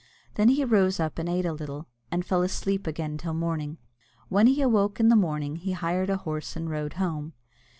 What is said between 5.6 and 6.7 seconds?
hired a horse and